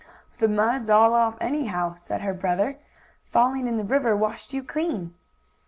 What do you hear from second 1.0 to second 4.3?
off anyhow," said her brother. "Falling in the river